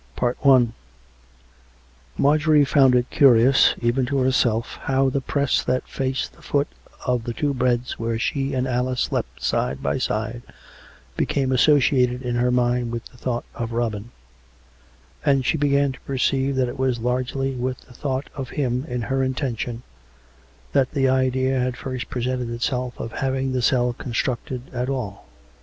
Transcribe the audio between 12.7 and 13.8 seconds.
with the thought of